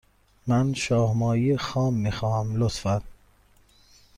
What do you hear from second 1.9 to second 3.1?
می خواهم، لطفا.